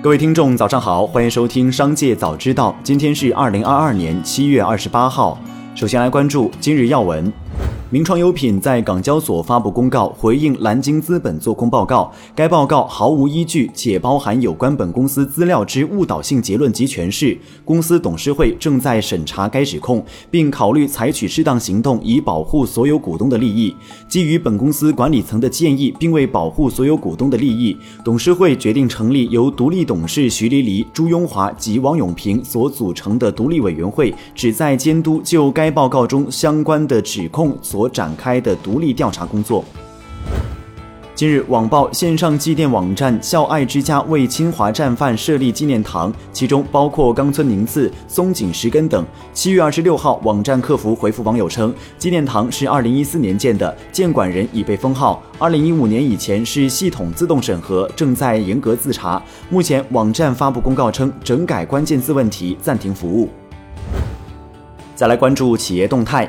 [0.00, 2.70] 各位听众，早上好，欢迎收听《商界早知道》。
[2.84, 5.36] 今天是二零二二年七月二十八号。
[5.74, 7.32] 首先来关注今日要闻。
[7.90, 12.12] 名创优品在港交所发布公告，回应蓝鲸资本做空报告。
[12.34, 17.34] 该报告毫无依据，且包含有关本公司资料之误导性结论及诠释。
[17.64, 23.74] 公司董事会正在审查该指控，并考虑采取适当行动以保护所有股东的利益。
[24.06, 27.74] 基于本公司管理层的建议，并为保护所有股东的利益，
[28.04, 37.56] 董事会决定成立由独立董事徐黎黎、朱雍华及王永平所组成的独立委员会，旨在监督就该报告中相关的指控。
[37.78, 39.64] 所展开的独立调查工作。
[41.14, 49.04] 近日，网曝线上祭奠网站“孝爱之家”为侵华战犯设立纪念堂，其中包括冈村宁次、松井石根等。
[49.32, 55.22] 七月二十六号，网站客服回复网友称，纪念堂是二零一四年建的，建管人已被封号。
[55.38, 59.22] 二零一五年以前是系统自动审核，正在严格自查。
[59.50, 63.28] 目前，网站发布公告称，整改关键字问题，暂停服务。
[64.96, 66.28] 再来关注企业动态。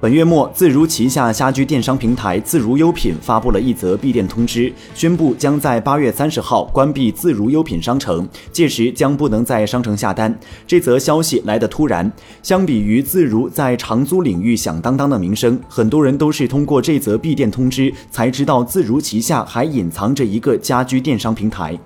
[0.00, 10.32] 本月末，自如旗下家居电商平台自如优品发布了一则闭店通知，宣布将在八月三十号关闭自如优品商城，届时将不能在商城下单。
[10.68, 12.12] 这则消息来得突然，
[12.44, 21.76] 相比于自如在长租领域响当当的名声，很多人都是通过这则闭店通知才知道自如旗下还隐藏着一个家居电商平台。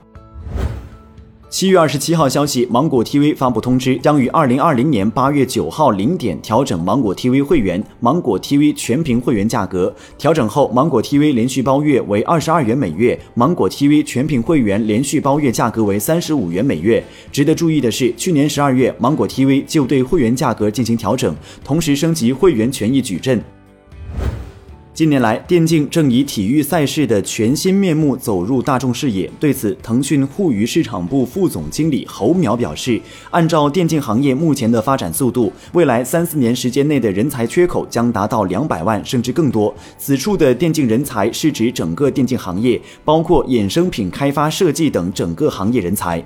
[1.53, 9.95] 七月二十七号消息，芒果 TV 发布通知，将于二零二零年八月九号零点调整芒果 TV 会员、芒果 TV 全屏会员价格。
[10.17, 17.05] 调整后，芒果 TV 连续包月为二十二元每月，芒果 TV 全屏会员连续包月价格为三十五元每月。
[17.31, 23.39] 值得注意的是，去年十二月，芒果 TV 就对会员价格进行调整，同时升级会员权益矩阵。
[24.95, 29.29] 近年来，电竞正以体育赛事的全新面目走入大众视野。
[29.41, 33.01] 对此，腾讯互娱市场部副总经理侯淼表示
[33.33, 39.75] ：“按照电竞行业目前的发展速度，未来三四年时间内的人才缺口将达到两百万甚至更多。
[39.97, 46.23] 此处的电竞人才是指整个电竞行业，包括衍生品开发、设计等整个行业人才。”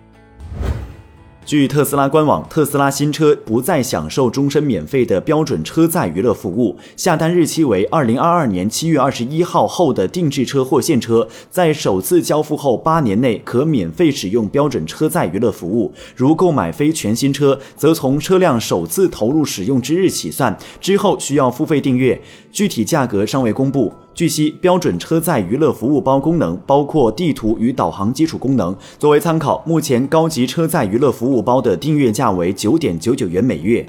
[1.47, 6.77] 据特斯拉官网，特斯拉新车不再享受终身免费的标准车载娱乐服务。
[6.97, 15.95] 下单日期为二零二二年七月二十一号后的定制车或现车，在首次交付后八年内可免费使用标准车载娱乐服务。
[16.17, 22.21] 如购买非全新车，则从车辆首次投入使用之日起算，之后需要付费订阅，
[22.51, 23.93] 具体价格尚未公布。
[24.17, 28.75] 据悉，标准车载娱乐服务包功能包括地图与导航基础功能。
[28.99, 33.87] 作为参考，目前高级车载娱乐服务包的订阅价为九点九九元每月。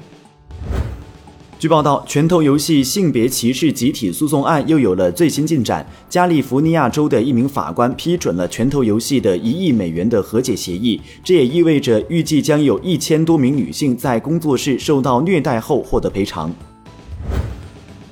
[1.58, 5.86] 据报道，拳头游戏性别歧视集体诉讼案又有了最新进展。
[6.10, 16.54] 加利福尼亚州的一名法官批准了拳头游戏的一亿美元的和解协议，这也意味着预计将有一千多名女性在工作室受到虐待后获得赔偿。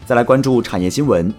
[0.07, 1.31] 再来关注产业新闻。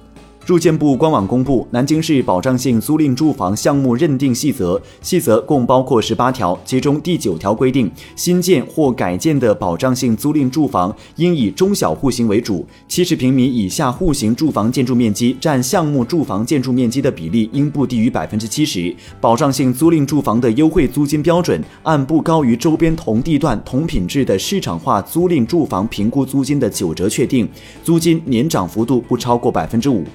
[0.48, 18.96] 住建部官网公布南京市保障性租赁住房项目认定细则，细则共包括十八条，其中第九条规定，新建或改建的保障性租赁住房应以中小户型为主，七十平米以下户型住房建筑面积占项目住房建筑面积的比例应不低于百分之七十。
[19.20, 27.46] 保障性租赁住房的优惠租金标准按不高于周边同地段同品质的市场化租赁住房评估租金的九折确定，
[27.84, 30.06] 租金年涨幅度不超过百分之五。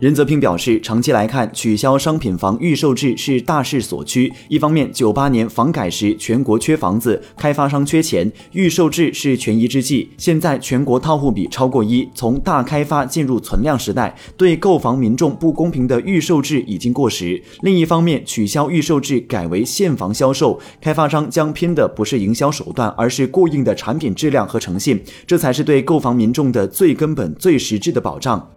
[0.00, 4.30] 任泽平表示，长期来看，取消商品房预售制是大势所趋。
[4.48, 10.10] 一方面，九八年房改时全国缺房子，开发商缺钱，预售制是权宜之计。
[10.18, 17.40] 现在全国套户比超过一，从大开发进入存量时代，对购房民众不公平的预售制已经过时。
[17.62, 28.50] 另一方面，取消预售制改为现房销售，开发商将拼的不是营销手段，而是过硬的产品质量和诚信，这才是对购房民众的最根本、最实质的保障。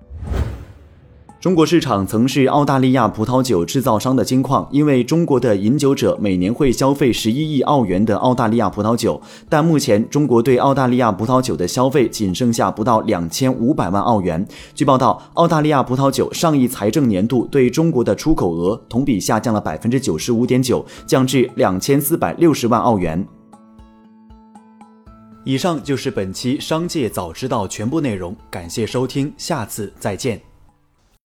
[1.39, 14.45] 中国市场曾是澳大利亚葡萄酒制造商的金矿，因为中国的饮酒者每年会消费十一亿澳元的澳大利亚葡萄酒，但目前中国对澳大利亚葡萄酒的消费仅剩下不到两千五百万澳元。
[14.73, 23.23] 据报道，澳大利亚葡萄酒上一财政年度对中国的出口额同比下降了百分之九十五点九，降至两千四百六十万澳元。
[25.43, 30.46] 以上就是本期商界早知道全部内容，感谢收听，下次再见。